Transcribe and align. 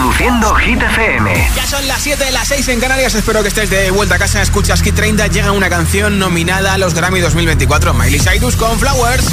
Reproduciendo 0.00 0.54
Hit 0.54 0.80
FM. 0.80 1.50
Ya 1.54 1.66
son 1.66 1.86
las 1.86 2.00
7 2.00 2.24
de 2.24 2.30
las 2.30 2.48
6 2.48 2.68
en 2.68 2.80
Canarias. 2.80 3.14
Espero 3.14 3.42
que 3.42 3.48
estés 3.48 3.68
de 3.68 3.90
vuelta 3.90 4.14
a 4.14 4.18
casa. 4.18 4.40
Escuchas 4.40 4.80
Hit 4.80 4.94
30. 4.94 5.26
Llega 5.26 5.52
una 5.52 5.68
canción 5.68 6.18
nominada 6.18 6.72
a 6.72 6.78
los 6.78 6.94
Grammy 6.94 7.20
2024. 7.20 7.92
Miley 7.92 8.18
Cyrus 8.18 8.56
con 8.56 8.78
Flowers. 8.78 9.26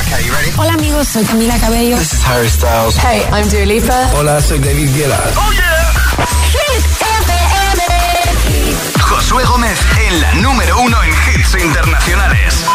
Hola 0.58 0.74
amigos, 0.74 1.08
soy 1.08 1.24
Camila 1.24 1.58
Cabello. 1.58 1.98
This 1.98 2.12
is 2.12 2.20
Harry 2.26 2.50
Styles. 2.50 2.98
Hey, 2.98 3.24
I'm 3.32 3.48
Dua 3.50 3.66
Lipa. 3.66 4.12
Hola, 4.16 4.42
soy 4.42 4.60
David 4.60 4.94
Guetta. 4.94 5.24
¡Oh, 5.38 5.52
yeah! 5.54 6.28
Hit 6.52 6.86
FM. 7.22 7.84
Josué 9.00 9.46
Gómez 9.46 9.80
en 10.06 10.20
la 10.20 10.34
número 10.34 10.82
uno 10.82 10.98
en 11.02 11.12
hits 11.12 11.56
internacionales. 11.64 12.66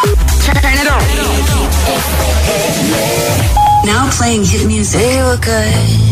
Now 3.85 4.09
playing 4.17 4.45
hit 4.45 4.67
music. 4.67 4.99
We 4.99 5.23
were 5.23 5.37
good, 5.37 6.12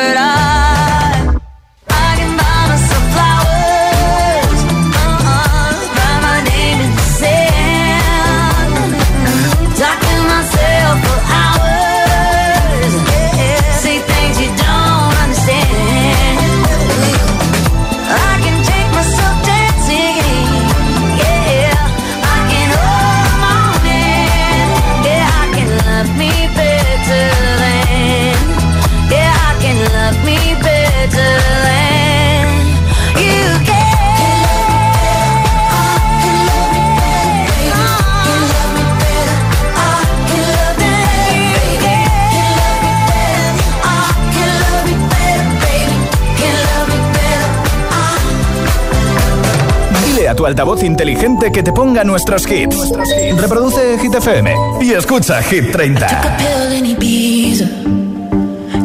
altavoz 50.61 50.83
inteligente 50.83 51.51
que 51.51 51.63
te 51.63 51.71
ponga 51.73 52.03
nuestros 52.03 52.45
hits. 52.47 52.91
Reproduce 53.35 53.97
Hit 53.97 54.13
FM 54.13 54.53
y 54.81 54.91
escucha 54.91 55.41
Hit 55.41 55.71
30. 55.71 56.07
Took 56.07 56.25
a 56.25 56.37
pill 56.37 56.71
in 56.77 56.85
Ibiza 56.85 57.65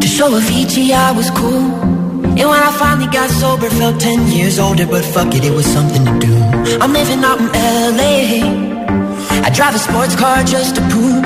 to 0.01 0.07
show 0.09 0.35
Avicii 0.35 0.93
I 0.93 1.13
was 1.15 1.31
cool. 1.33 1.71
And 2.39 2.49
when 2.49 2.63
I 2.63 2.73
finally 2.79 3.09
got 3.09 3.29
sober, 3.29 3.69
felt 3.69 4.01
10 4.01 4.33
years 4.33 4.59
older, 4.59 4.87
but 4.87 5.05
fuck 5.05 5.35
it, 5.35 5.45
it 5.45 5.53
was 5.53 5.67
something 5.67 6.03
to 6.07 6.19
do. 6.19 6.33
I'm 6.81 6.95
living 6.95 7.23
out 7.23 7.41
in 7.41 7.51
LA. 7.53 9.45
I 9.45 9.51
drive 9.51 9.75
a 9.75 9.79
sports 9.79 10.17
car 10.17 10.43
just 10.45 10.77
to 10.77 10.81
prove 10.89 11.26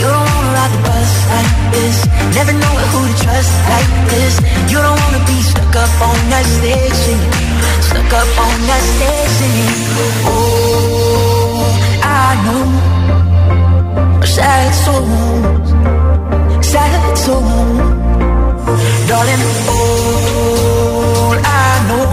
You 0.00 0.08
don't 0.14 0.28
wanna 0.32 0.56
ride 0.56 0.72
the 0.74 0.80
bus 0.86 1.12
like 1.32 1.52
this. 1.74 1.96
Never 2.36 2.54
know 2.62 2.74
who 2.92 3.00
to 3.08 3.14
trust 3.24 3.52
like 3.72 3.90
this. 4.12 4.34
You 4.70 4.78
don't 4.84 4.98
wanna 5.04 5.22
be 5.30 5.38
stuck 5.50 5.76
up 5.84 5.94
on 6.08 6.18
that 6.32 6.46
station. 6.58 7.18
Stuck 7.88 8.12
up 8.20 8.30
on 8.46 8.56
that 8.70 8.84
station. 8.94 9.52
Oh, 10.26 11.68
I 12.02 12.26
know. 12.44 12.64
Sad 14.34 14.74
souls, 14.84 15.68
sad 16.72 17.16
souls, 17.16 17.78
darling. 19.08 19.44
All 19.68 21.36
I 21.38 21.70
know 21.88 22.08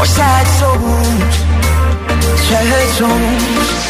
are 0.00 0.10
sad 0.16 0.46
souls, 0.60 1.34
sad 2.46 2.88
souls. 2.98 3.89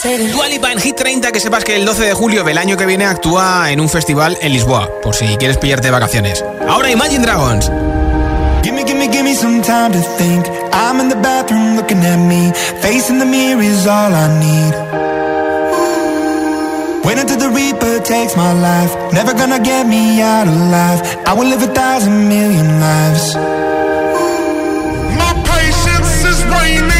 Soul. 0.00 0.10
levitating. 0.12 0.32
Dua 0.32 0.48
Lipa 0.48 0.72
en 0.72 0.80
Hit 0.80 0.96
30, 0.96 1.32
que 1.32 1.40
sepas 1.40 1.64
que 1.64 1.76
el 1.76 1.84
12 1.84 2.04
de 2.04 2.14
julio 2.14 2.44
del 2.44 2.58
año 2.58 2.76
que 2.76 2.86
viene 2.86 3.06
actúa 3.06 3.70
en 3.70 3.80
un 3.80 3.88
festival 3.88 4.36
en 4.40 4.52
Lisboa, 4.52 4.88
por 5.02 5.14
si 5.14 5.36
quieres 5.36 5.58
pillarte 5.58 5.90
vacaciones. 5.90 6.44
Ahora 6.68 6.90
Imagine 6.90 7.24
Dragons. 7.24 7.70
Gimme, 8.62 8.84
gimme, 8.84 9.08
gimme 9.10 9.34
some 9.34 9.62
time 9.62 9.92
to 9.92 10.00
think. 10.18 10.46
I'm 10.72 11.00
in 11.00 11.08
the 11.08 11.16
bathroom 11.16 11.76
looking 11.76 12.04
at 12.04 12.18
me. 12.18 12.52
Facing 12.82 13.18
the 13.18 13.24
mirror 13.24 13.62
is 13.62 13.86
all 13.86 14.12
I 14.12 14.28
need. 14.38 14.74
Wait 17.04 17.18
until 17.18 17.38
the 17.38 17.48
Reaper 17.48 18.00
takes 18.00 18.36
my 18.36 18.52
life. 18.52 18.94
Never 19.12 19.32
gonna 19.32 19.58
get 19.58 19.86
me 19.86 20.20
out 20.20 20.46
alive. 20.46 21.00
I 21.26 21.32
will 21.32 21.48
live 21.48 21.62
a 21.62 21.72
thousand 21.72 22.28
million 22.28 22.80
lives. 22.80 23.34
My 25.16 25.32
patience 25.48 26.24
is 26.24 26.44
waning. 26.44 26.99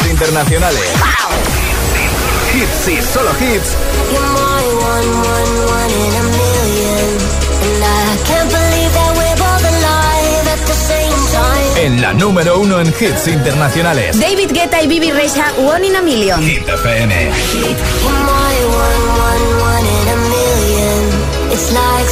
Hits 0.00 0.10
internacionales. 0.10 0.80
Hits 2.54 2.88
y 2.88 3.02
solo 3.02 3.30
hits. 3.40 3.76
En 11.76 12.00
la 12.00 12.12
número 12.12 12.60
uno 12.60 12.80
en 12.80 12.88
hits 12.88 13.28
internacionales. 13.28 14.18
David 14.20 14.50
Guetta 14.52 14.82
y 14.82 14.86
Bibi 14.86 15.10
Rexa, 15.12 15.52
One 15.58 15.86
in 15.86 15.96
a 15.96 16.02
Million. 16.02 16.42
Hit 16.42 16.68
FM. 16.68 17.14
You're 17.54 18.12
my 18.12 18.56
one, 18.66 19.02
one, 19.18 19.44
one 19.62 19.86
in 19.86 20.08
a 20.08 20.16
million. 20.28 21.52
It's 21.52 21.72
like 21.72 22.08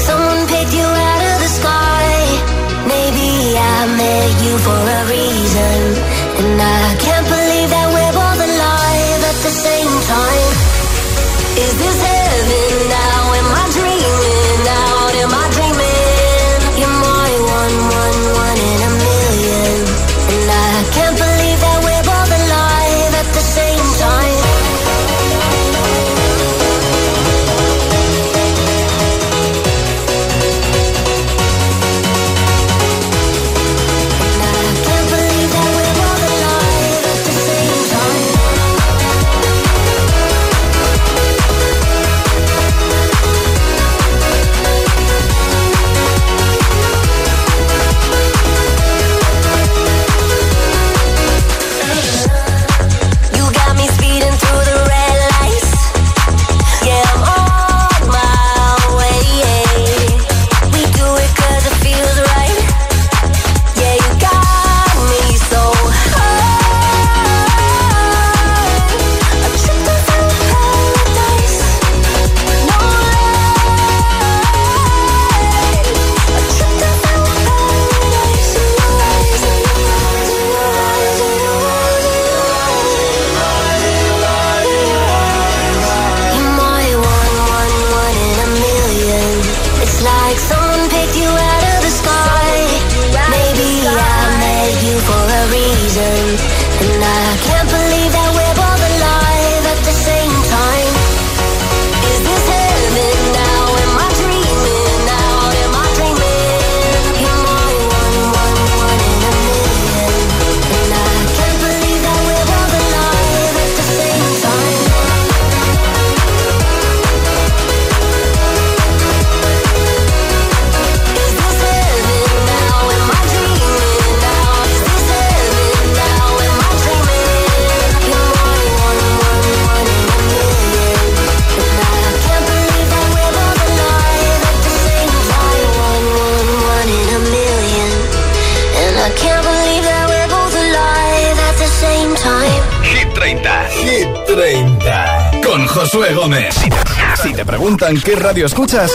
qué 147.97 148.17
radio 148.17 148.45
escuchas, 148.45 148.93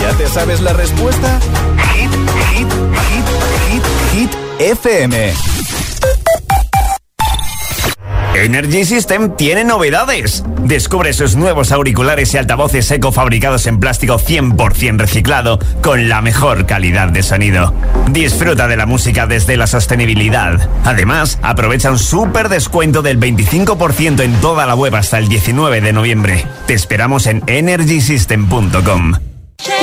¿ya 0.00 0.16
te 0.16 0.26
sabes 0.26 0.62
la 0.62 0.72
respuesta? 0.72 1.38
Hit, 1.92 2.10
hit, 2.50 2.68
hit, 3.10 3.24
hit, 3.68 3.84
hit 4.12 4.30
FM. 4.58 5.34
Energy 8.44 8.84
System 8.84 9.36
tiene 9.36 9.64
novedades. 9.64 10.44
Descubre 10.62 11.12
sus 11.12 11.34
nuevos 11.34 11.72
auriculares 11.72 12.32
y 12.34 12.38
altavoces 12.38 12.90
eco 12.90 13.10
fabricados 13.10 13.66
en 13.66 13.80
plástico 13.80 14.18
100% 14.18 14.98
reciclado 14.98 15.58
con 15.82 16.08
la 16.08 16.22
mejor 16.22 16.64
calidad 16.64 17.08
de 17.08 17.22
sonido. 17.22 17.74
Disfruta 18.10 18.68
de 18.68 18.76
la 18.76 18.86
música 18.86 19.26
desde 19.26 19.56
la 19.56 19.66
sostenibilidad. 19.66 20.68
Además, 20.84 21.38
aprovecha 21.42 21.90
un 21.90 21.98
súper 21.98 22.48
descuento 22.48 23.02
del 23.02 23.18
25% 23.18 24.20
en 24.22 24.34
toda 24.40 24.66
la 24.66 24.74
web 24.74 24.94
hasta 24.94 25.18
el 25.18 25.28
19 25.28 25.80
de 25.80 25.92
noviembre. 25.92 26.46
Te 26.66 26.74
esperamos 26.74 27.26
en 27.26 27.42
energysystem.com. 27.46 29.14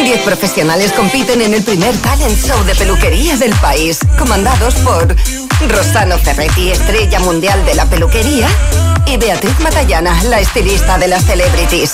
Diez 0.02 0.22
profesionales 0.22 0.94
compiten 0.94 1.42
en 1.42 1.54
el 1.54 1.64
primer 1.64 1.94
talent 1.98 2.38
show 2.38 2.64
de 2.64 2.76
peluquería 2.76 3.36
del 3.38 3.54
país, 3.56 4.00
comandados 4.18 4.76
por 4.76 5.14
Rosano 5.70 6.18
Ferretti, 6.18 6.72
estrella 6.72 7.20
mundial 7.20 7.66
de 7.66 7.76
la 7.76 7.86
peluquería, 7.86 8.48
y 9.06 9.18
Beatriz 9.18 9.60
Matallana, 9.60 10.22
la 10.24 10.40
estilista 10.40 10.98
de 10.98 11.08
las 11.08 11.26
celebrities. 11.26 11.92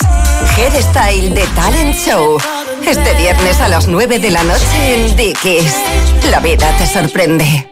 Hairstyle 0.56 1.34
de 1.34 1.46
Talent 1.54 1.94
Show. 1.94 2.38
Este 2.86 3.14
viernes 3.14 3.60
a 3.60 3.68
las 3.68 3.86
9 3.86 4.18
de 4.18 4.30
la 4.30 4.42
noche 4.44 4.94
en 4.94 5.16
Dickies. 5.16 5.74
La 6.30 6.40
vida 6.40 6.74
te 6.78 6.86
sorprende. 6.86 7.71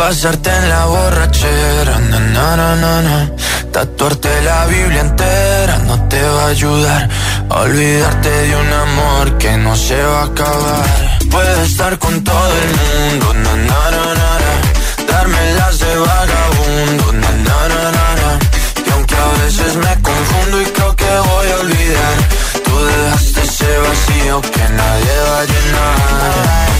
Pasarte 0.00 0.48
en 0.48 0.68
la 0.70 0.86
borrachera, 0.86 1.98
na 1.98 2.18
na 2.20 2.74
na 2.74 3.02
na. 3.02 3.30
Tatuarte 3.70 4.30
la 4.40 4.64
Biblia 4.64 5.02
entera 5.02 5.76
no 5.86 6.08
te 6.08 6.22
va 6.22 6.44
a 6.44 6.48
ayudar. 6.48 7.08
Olvidarte 7.50 8.30
de 8.30 8.56
un 8.56 8.72
amor 8.72 9.36
que 9.36 9.58
no 9.58 9.76
se 9.76 10.02
va 10.02 10.22
a 10.22 10.24
acabar. 10.24 10.86
Puedes 11.30 11.70
estar 11.70 11.98
con 11.98 12.24
todo 12.24 12.52
el 12.62 12.68
mundo, 12.80 13.34
na 13.44 13.54
na 13.68 13.82
na 13.94 14.30
na. 14.42 14.52
Darme 15.06 15.42
las 15.58 15.78
de 15.78 15.94
vagabundo, 15.94 17.12
na 17.22 17.30
na 17.46 17.58
na 17.72 17.90
na. 18.20 18.30
Y 18.86 18.90
aunque 18.92 19.14
a 19.14 19.28
veces 19.44 19.76
me 19.76 19.92
confundo 20.00 20.62
y 20.62 20.64
creo 20.76 20.96
que 20.96 21.12
voy 21.30 21.48
a 21.50 21.56
olvidar, 21.60 22.16
tú 22.64 22.74
dejaste 22.86 23.42
ese 23.42 23.70
vacío 23.86 24.40
que 24.40 24.64
nadie 24.80 25.14
va 25.28 25.40
a 25.40 25.44
llenar. 25.44 26.79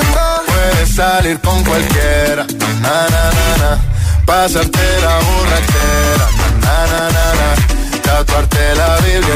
Puedes 0.61 0.89
salir 0.95 1.39
con 1.39 1.63
cualquiera, 1.63 2.45
na, 2.81 3.09
na, 3.09 3.23
na, 3.37 3.57
na. 3.57 3.79
Pasarte 4.25 4.77
la 5.01 5.15
borrachera, 5.25 6.27
na, 6.61 6.75
na, 6.91 7.09
na, 7.15 7.25
na. 7.39 8.01
Tatuarte 8.03 8.75
la 8.75 8.97
Biblia 8.97 9.35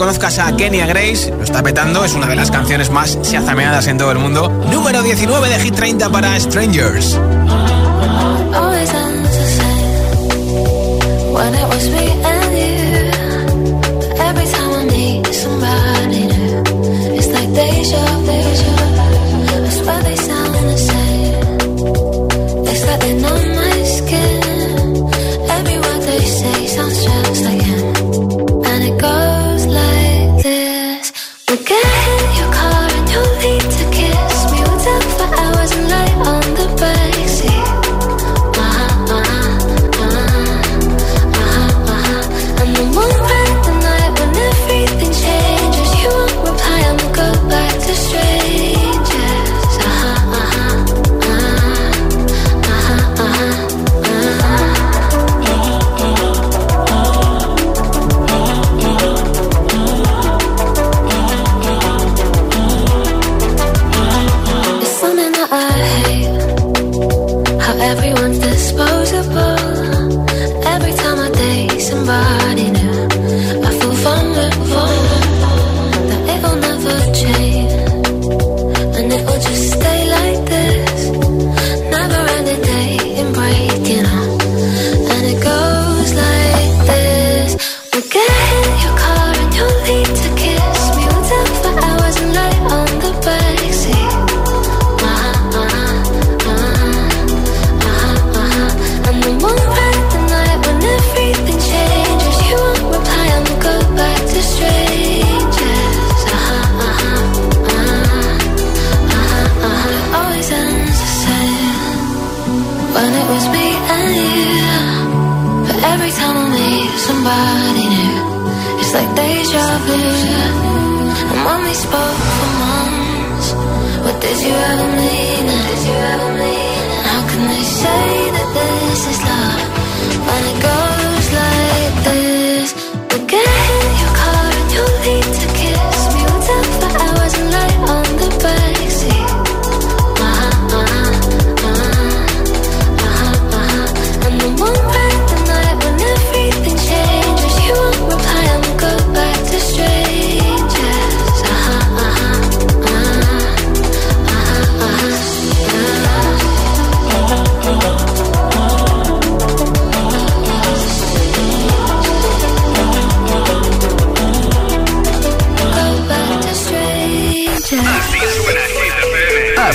conozcas 0.00 0.38
a 0.38 0.56
Kenya 0.56 0.86
Grace, 0.86 1.30
lo 1.30 1.44
está 1.44 1.62
petando, 1.62 2.02
es 2.06 2.14
una 2.14 2.26
de 2.26 2.34
las 2.34 2.50
canciones 2.50 2.88
más 2.88 3.20
chazameadas 3.20 3.86
en 3.86 3.98
todo 3.98 4.10
el 4.12 4.18
mundo. 4.18 4.48
Número 4.48 5.02
19 5.02 5.46
de 5.50 5.58
Hit 5.58 5.74
30 5.74 6.08
para 6.08 6.40
Strangers. 6.40 7.18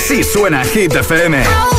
Así 0.06 0.22
suena 0.22 0.62
Hit 0.62 0.94
FM. 0.94 1.75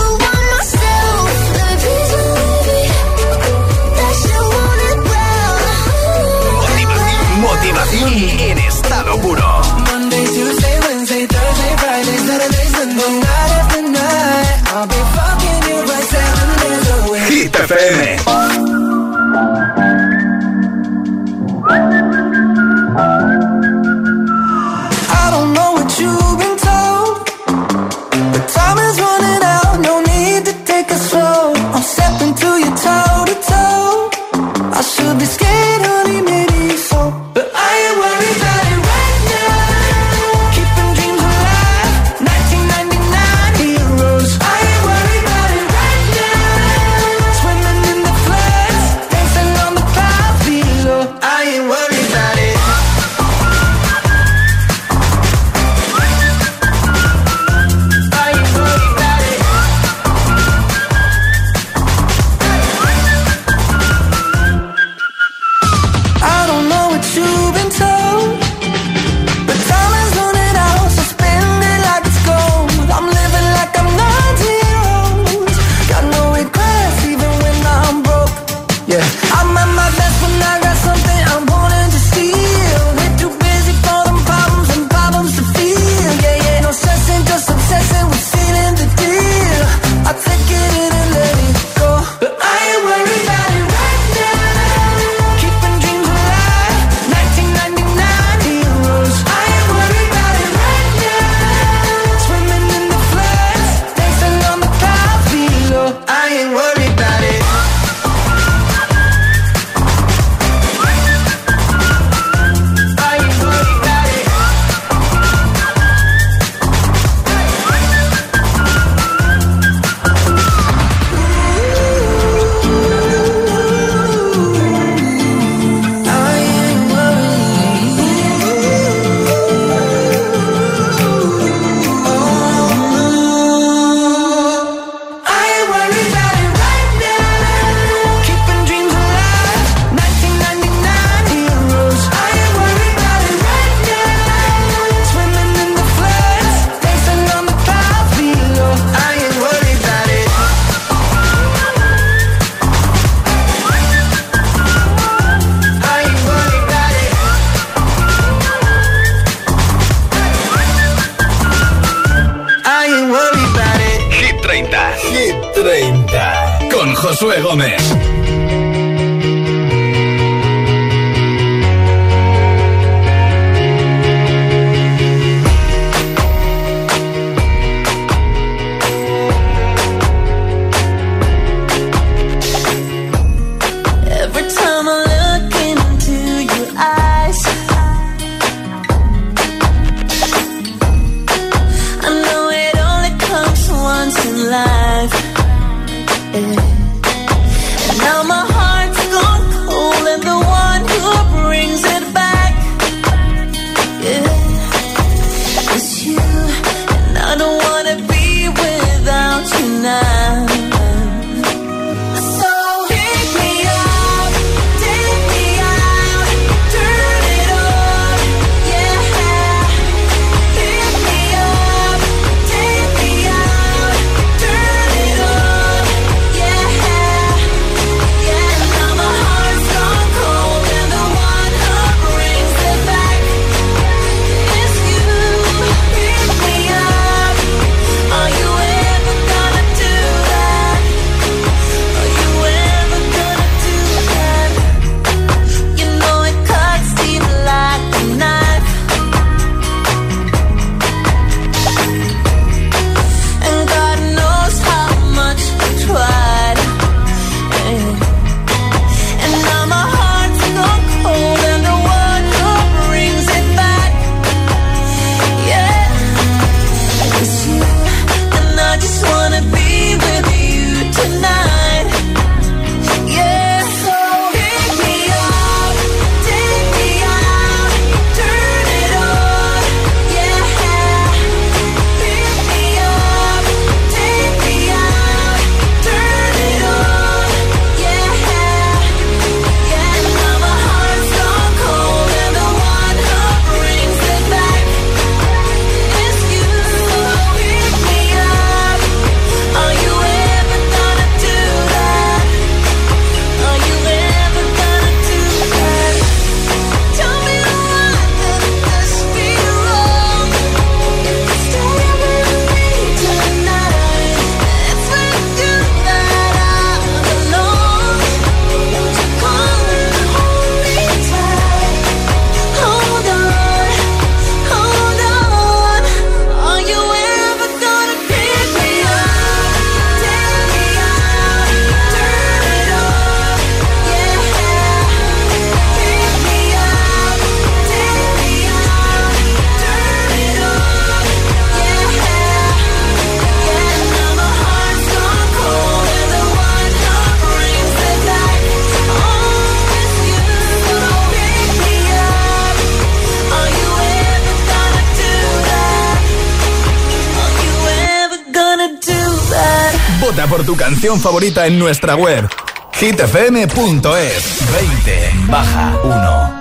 Tu 360.45 360.55
canción 360.55 360.99
favorita 360.99 361.47
en 361.47 361.59
nuestra 361.59 361.95
web 361.95 362.27
hitfm.es 362.73 364.51
20 364.51 365.11
baja 365.27 365.79
1 365.83 366.36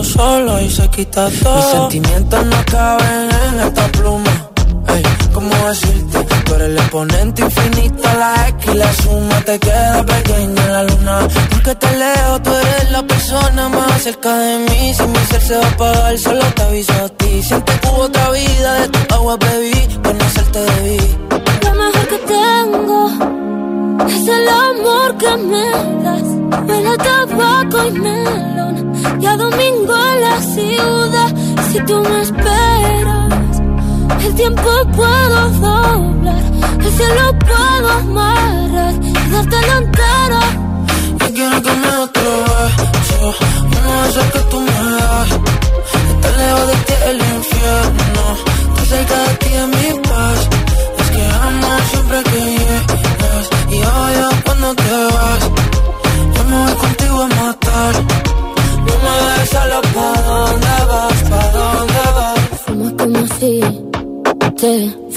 estamos 0.00 0.08
solos 0.08 0.62
y 0.62 0.70
se 0.70 0.88
quita 0.88 1.28
todo. 1.42 1.56
Mis 1.56 1.64
sentimientos 1.66 2.46
no 2.46 2.56
caben 2.70 3.28
en 3.48 3.60
esta 3.60 3.86
pluma. 3.92 4.50
Ey, 4.88 5.02
¿cómo 5.32 5.54
decirte? 5.68 6.24
Tú 6.44 6.54
eres 6.54 6.68
el 6.68 6.78
exponente 6.78 7.42
infinito, 7.42 8.02
la 8.02 8.48
X 8.48 8.70
y 8.72 8.76
la 8.76 8.92
suma 8.92 9.40
te 9.44 9.58
queda 9.58 10.04
pequeña 10.04 10.62
en 10.64 10.72
la 10.72 10.82
luna. 10.84 11.28
Porque 11.50 11.74
te 11.74 11.96
leo, 11.96 12.42
tú 12.42 12.50
eres 12.50 12.90
la 12.90 13.02
persona 13.02 13.68
más 13.68 14.02
cerca 14.02 14.36
de 14.36 14.58
mí. 14.58 14.94
Si 14.94 15.06
mi 15.06 15.18
ser 15.30 15.42
se 15.42 15.56
va 15.56 15.64
a 15.64 15.68
apagar, 15.68 16.18
solo 16.18 16.44
te 16.54 16.62
aviso 16.62 16.92
a 16.92 17.08
ti. 17.08 17.42
Siento 17.42 17.72
que 17.80 17.88
hubo 17.88 18.02
otra 18.02 18.30
vida, 18.30 18.74
de 18.80 18.88
tu 18.88 19.14
agua 19.14 19.36
bebí, 19.36 19.88
conocerte 20.02 20.60
debí. 20.60 20.98
Lo 21.62 21.74
mejor 21.74 22.08
que 22.08 22.18
tengo 22.18 23.10
es 24.08 24.28
el 24.28 24.48
amor 24.48 25.16
que 25.18 25.36
me 25.36 25.70
das. 26.04 26.68
Huele 26.68 26.96
tabaco 26.98 27.86
y 27.86 27.90
melón 27.92 28.93
ya 29.20 29.36
domingo 29.36 29.94
en 30.12 30.20
la 30.20 30.40
ciudad. 30.40 31.34
Si 31.70 31.80
tú 31.80 31.96
me 32.00 32.20
esperas, 32.22 33.60
el 34.24 34.34
tiempo 34.34 34.70
puedo 34.96 35.50
doblar, 35.50 36.42
el 36.80 36.92
cielo 36.98 37.38
puedo 37.38 37.88
amarrar 37.90 38.94
y 39.02 39.30
darte 39.32 39.56
la 39.68 39.76
entera. 39.78 40.40
Yo 41.20 41.34
quiero 41.34 41.62
que 41.62 41.72
me 41.82 41.88
otro 42.06 42.30
beso, 42.92 43.34
uno 43.76 44.02
de 44.16 44.30
que 44.32 44.38
tú 44.50 44.60
me 44.60 44.90
das. 44.96 45.30
Estar 46.10 46.34
lejos 46.40 46.66
de 46.68 46.76
ti 46.86 46.94
el 47.10 47.18
infierno, 47.36 48.24
estar 48.68 48.86
cerca 48.86 49.18
de 49.26 49.34
ti 49.42 49.50
es 49.62 49.68
mi 49.68 50.00
paz. 50.08 50.48
Es 50.98 51.10
que 51.10 51.22
amo 51.46 51.68
siempre 51.90 52.22
que 52.30 52.40
llegas 52.40 53.46
y 53.70 53.76
odio 53.76 54.28
cuando 54.44 54.74
te 54.74 54.92
vas. 55.14 55.42
Yo 56.34 56.44
me 56.44 56.64
voy 56.64 56.74
contigo 56.74 57.22
a 57.22 57.28
matar. 57.28 58.23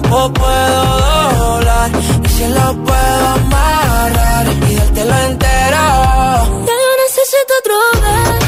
tiempo 0.00 0.32
puedo 0.32 0.98
doblar 1.38 1.90
y 2.24 2.28
si 2.28 2.46
lo 2.48 2.84
puedo 2.84 3.26
amarrar 3.26 4.46
y 4.68 4.74
dártelo 4.74 5.14
entero. 5.26 5.84
Ya 6.66 6.74
yo 6.84 6.90
necesito 7.04 7.54
otro 7.60 7.76
beso. 8.02 8.47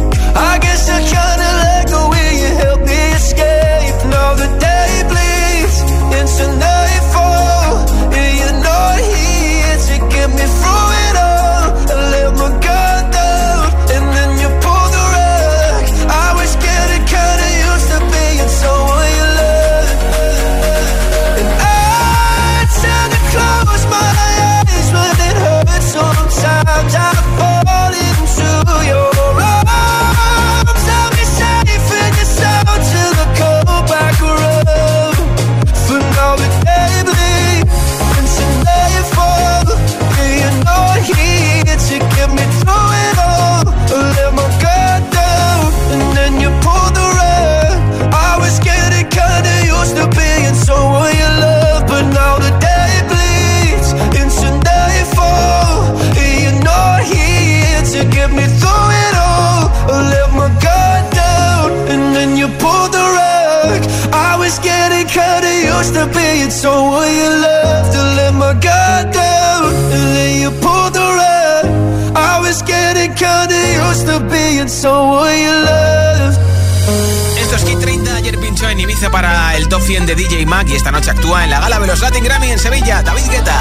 Mac 80.51 80.67
y 80.67 80.75
esta 80.75 80.91
noche 80.91 81.11
actúa 81.11 81.45
en 81.45 81.49
la 81.49 81.61
gala 81.61 81.79
de 81.79 81.87
los 81.87 82.01
Latin 82.01 82.25
Grammy 82.25 82.51
en 82.51 82.59
Sevilla, 82.59 83.01
David 83.01 83.25
Guetta. 83.31 83.57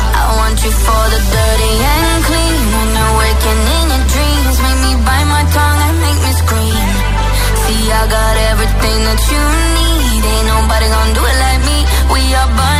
I 7.92 8.06
got 8.06 8.36
everything 8.52 8.98
that 9.06 9.20
you 9.30 9.42
need. 9.76 10.22
Ain't 10.32 10.46
nobody 10.46 10.86
gonna 10.94 11.14
do 11.18 11.22
it 11.26 11.38
like 11.42 11.60
me. 11.68 11.78
We 12.14 12.22
are 12.38 12.50
burning 12.54 12.79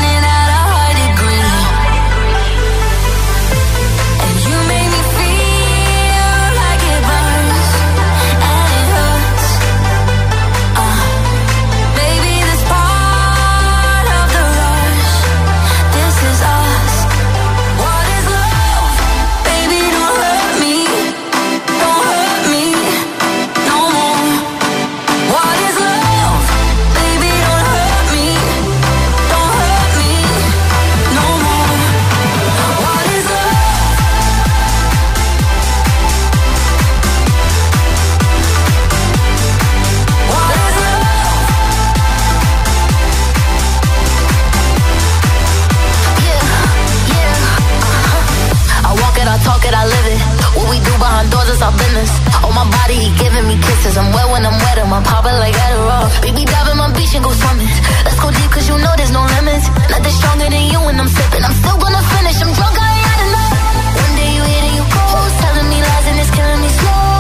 could 49.61 49.77
I 49.77 49.85
live 49.85 50.07
it? 50.09 50.21
What 50.57 50.67
we 50.73 50.79
do 50.81 50.93
behind 50.97 51.29
doors 51.31 51.49
is 51.53 51.61
our 51.63 51.73
business. 51.73 52.11
Oh 52.45 52.53
my 52.53 52.65
body, 52.65 52.97
he 52.97 53.09
giving 53.21 53.47
me 53.47 53.57
kisses. 53.61 53.97
I'm 53.97 54.09
wet 54.13 54.27
when 54.33 54.43
I'm 54.45 54.57
wet, 54.57 54.79
and 54.81 54.89
I'm 54.89 55.05
popping 55.05 55.37
like 55.37 55.55
Adderall. 55.55 56.09
Baby, 56.25 56.43
dive 56.49 56.69
in 56.73 56.77
my 56.81 56.89
beach 56.97 57.15
and 57.15 57.25
go 57.25 57.33
swimming. 57.33 57.71
Let's 58.05 58.19
go 58.21 58.29
deep, 58.33 58.51
cause 58.51 58.67
you 58.69 58.77
know 58.81 58.93
there's 58.97 59.13
no 59.13 59.23
limits. 59.37 59.67
Nothing 59.93 60.15
stronger 60.17 60.49
than 60.49 60.65
you 60.73 60.81
when 60.81 60.97
I'm 60.99 61.09
sipping. 61.09 61.45
I'm 61.45 61.55
still 61.61 61.79
gonna 61.79 62.03
finish, 62.17 62.39
I'm 62.41 62.53
drunk, 62.57 62.77
I 62.81 62.89
ain't 62.89 63.07
had 63.07 63.21
enough. 63.29 63.53
One 64.01 64.15
day 64.17 64.31
you 64.37 64.45
hit 64.49 64.63
and 64.69 64.75
you 64.81 64.85
cold, 64.97 65.31
telling 65.45 65.69
me 65.69 65.79
lies 65.85 66.07
and 66.11 66.19
it's 66.25 66.33
killing 66.33 66.61
me 66.65 66.71
slow. 66.81 67.20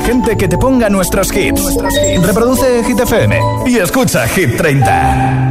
Gente 0.00 0.36
que 0.36 0.48
te 0.48 0.58
ponga 0.58 0.88
nuestros 0.88 1.34
hits. 1.34 1.76
Reproduce 2.22 2.84
Hit 2.84 3.00
FM 3.00 3.38
y 3.66 3.78
escucha 3.78 4.26
Hit 4.28 4.56
30. 4.56 5.50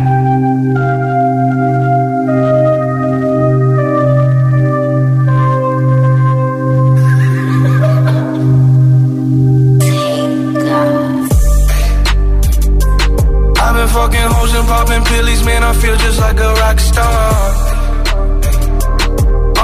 fucking 13.93 14.21
hoes 14.21 14.55
and 14.55 14.67
popping 14.67 15.03
pillies, 15.03 15.43
man, 15.45 15.61
I 15.61 15.73
feel 15.73 15.95
just 15.97 16.19
like 16.19 16.39
a 16.39 16.53
rock 16.55 16.79
star 16.79 17.73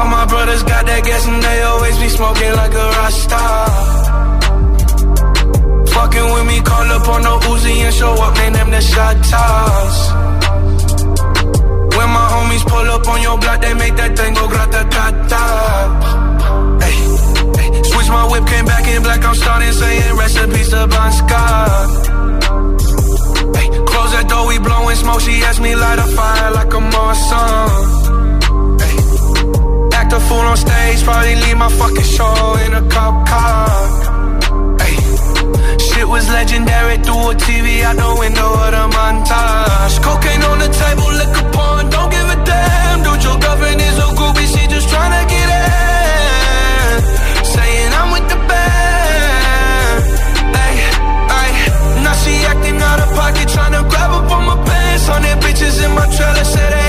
my 0.09 0.25
brothers 0.25 0.63
got 0.63 0.85
that 0.85 1.03
gas 1.03 1.27
and 1.27 1.41
they 1.41 1.61
always 1.61 1.97
be 1.99 2.09
smoking 2.09 2.53
like 2.53 2.73
a 2.73 2.85
Rasta. 2.97 3.98
Fucking 6.09 6.33
with 6.33 6.47
me, 6.47 6.59
call 6.61 6.89
up 6.89 7.07
on 7.07 7.21
the 7.21 7.33
Uzi 7.49 7.85
and 7.85 7.93
show 7.93 8.13
up, 8.13 8.33
man, 8.33 8.53
them 8.53 8.71
the 8.71 8.81
shot 8.81 9.15
toss. 9.29 9.95
When 11.97 12.09
my 12.17 12.25
homies 12.33 12.65
pull 12.65 12.87
up 12.95 13.07
on 13.07 13.21
your 13.21 13.37
block, 13.37 13.61
they 13.61 13.73
make 13.75 13.95
that 13.95 14.17
thing 14.17 14.33
go 14.33 14.47
grata 14.47 14.89
ta 14.89 15.05
ta. 15.29 15.43
Hey, 16.81 16.97
hey. 17.61 17.83
Switch 17.83 18.09
my 18.09 18.25
whip, 18.31 18.43
came 18.47 18.65
back 18.65 18.87
in 18.87 19.03
black, 19.03 19.23
I'm 19.23 19.35
starting 19.35 19.71
saying 19.71 20.15
recipes 20.17 20.69
to 20.69 20.87
Bon 20.87 21.11
Scott. 21.11 21.89
Hey, 23.55 23.67
close 23.69 24.11
that 24.17 24.25
door, 24.29 24.47
we 24.47 24.57
blowing 24.57 24.95
smoke, 24.95 25.21
she 25.21 25.33
asked 25.43 25.61
me 25.61 25.75
light 25.75 25.99
a 25.99 26.07
fire 26.17 26.51
like 26.53 26.73
a 26.73 26.81
Marsan 26.93 27.99
act 29.93 30.13
a 30.13 30.19
fool 30.19 30.39
on 30.39 30.57
stage, 30.57 31.03
probably 31.03 31.35
leave 31.35 31.57
my 31.57 31.69
fucking 31.69 32.09
show 32.15 32.55
in 32.65 32.73
a 32.73 32.81
cop 32.89 33.27
car. 33.27 34.08
Was 36.09 36.27
legendary 36.31 36.97
through 37.05 37.31
a 37.31 37.35
TV 37.35 37.83
out 37.85 37.95
the 37.95 38.09
window 38.19 38.49
of 38.65 38.71
the 38.73 38.85
montage. 38.97 39.95
Cocaine 40.01 40.41
on 40.41 40.57
the 40.57 40.67
table, 40.67 41.05
liquor 41.21 41.47
porn, 41.53 41.87
don't 41.93 42.09
give 42.09 42.27
a 42.35 42.37
damn. 42.49 43.03
Dude, 43.05 43.23
your 43.23 43.37
girlfriend 43.37 43.79
is 43.79 43.97
a 43.99 44.09
groupie, 44.17 44.49
she 44.49 44.65
just 44.73 44.89
tryna 44.89 45.21
get 45.29 45.49
in. 45.61 46.97
Saying 47.45 47.91
I'm 47.93 48.09
with 48.11 48.27
the 48.27 48.39
band. 48.49 50.01
Ay, 50.65 50.75
ay. 51.39 51.49
Now 52.03 52.15
she 52.21 52.33
acting 52.51 52.81
out 52.81 52.99
of 53.05 53.09
pocket, 53.13 53.47
tryna 53.47 53.87
grab 53.87 54.11
up 54.11 54.31
on 54.31 54.43
my 54.49 54.57
pants. 54.65 55.05
Their 55.07 55.37
bitches 55.37 55.77
in 55.85 55.91
my 55.93 56.05
trailer, 56.09 56.43
say 56.43 56.88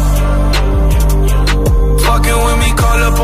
Up. 2.93 3.21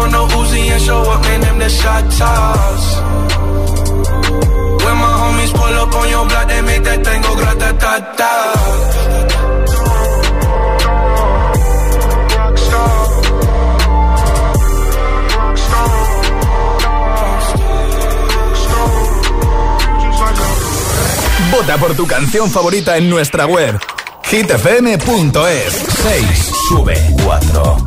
Vota 21.51 21.77
por 21.77 21.95
tu 21.95 22.05
canción 22.05 22.51
favorita 22.51 22.97
en 22.97 23.09
nuestra 23.09 23.47
web 23.47 23.79
hitfm.es 24.23 25.85
6 26.03 26.51
sube 26.69 27.15
4 27.23 27.77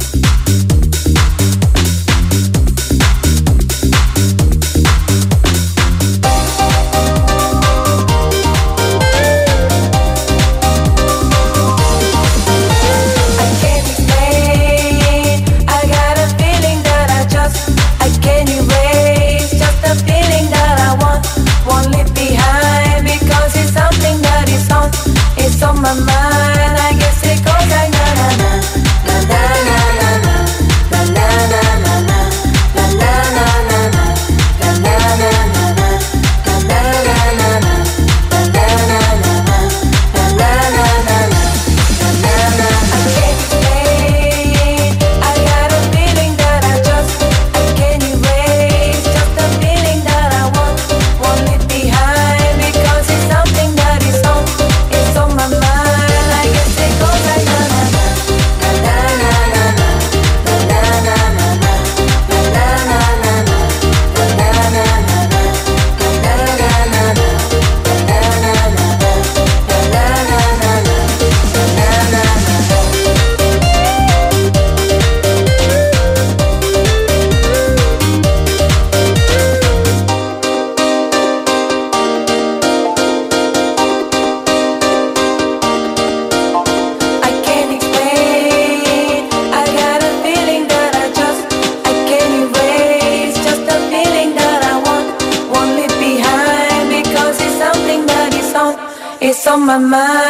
my 99.70 99.78
mind. 99.78 100.29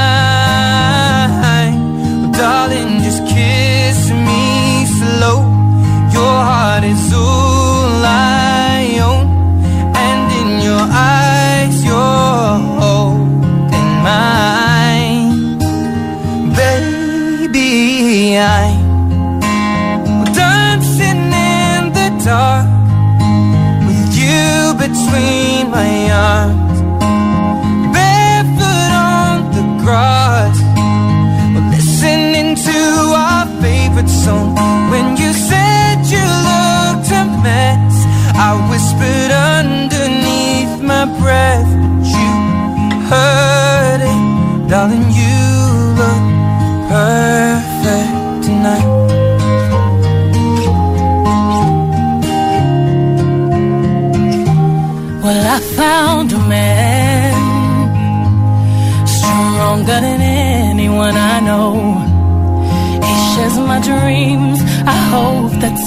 mañana 26.11 26.60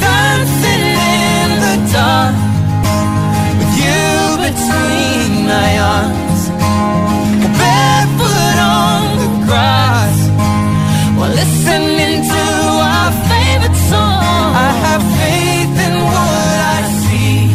dancing 0.00 0.86
in 1.14 1.48
the 1.64 1.76
dark 1.92 2.34
with 3.58 3.74
you 3.84 4.06
between 4.46 5.46
my 5.46 5.70
arms. 5.78 6.42
Barefoot 7.58 8.58
on 8.58 9.02
the 9.22 9.30
grass 9.46 10.18
while 11.16 11.30
listening 11.30 12.24
to 12.34 12.44
our 12.92 13.12
favorite 13.30 13.78
song. 13.90 14.50
I 14.66 14.70
have 14.86 15.02
faith 15.20 15.76
in 15.86 15.94
what 16.02 16.58
I 16.74 16.82
see. 17.02 17.46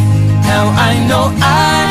Now 0.48 0.66
I 0.90 0.92
know 1.10 1.26
I 1.42 1.91